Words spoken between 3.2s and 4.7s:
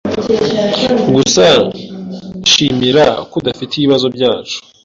ko udafite ibibazo byacu.